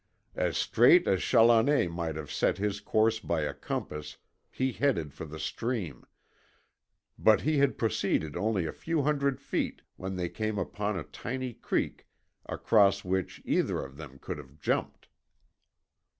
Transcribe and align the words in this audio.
As 0.33 0.57
straight 0.57 1.05
as 1.07 1.21
Challoner 1.21 1.87
might 1.87 2.15
have 2.15 2.31
set 2.31 2.57
his 2.57 2.79
course 2.79 3.19
by 3.19 3.41
a 3.41 3.53
compass 3.53 4.17
he 4.49 4.71
headed 4.71 5.13
for 5.13 5.25
the 5.25 5.37
stream, 5.37 6.05
but 7.19 7.41
he 7.41 7.59
had 7.59 7.77
proceeded 7.77 8.35
only 8.35 8.65
a 8.65 8.71
few 8.73 9.03
hundred 9.03 9.39
feet 9.39 9.83
when 9.97 10.15
they 10.15 10.27
came 10.27 10.57
upon 10.57 10.97
a 10.97 11.03
tiny 11.03 11.53
creek 11.53 12.07
across 12.47 13.03
which 13.05 13.43
either 13.45 13.79
of 13.85 13.97
them 13.97 14.17
could 14.17 14.39
have 14.39 14.57
jumped. 14.59 15.07